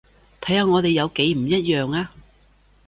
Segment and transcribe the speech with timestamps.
[0.41, 2.11] 睇下我哋有幾唔一樣呀